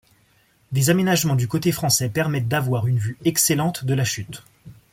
[0.71, 4.41] Des aménagements du côté français permettent d'avoir une vue excellente de la chute.